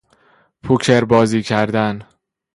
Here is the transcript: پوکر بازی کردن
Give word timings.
پوکر 0.63 1.03
بازی 1.05 1.41
کردن 1.43 2.05